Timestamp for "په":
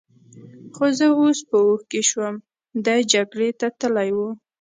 1.49-1.57